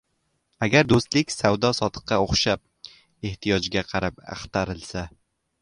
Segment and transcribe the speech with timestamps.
[0.67, 2.63] Agar do‘stlik savdo-sotiqqa o‘xshab,
[3.31, 5.09] ehtiyojga qarab axtarilsa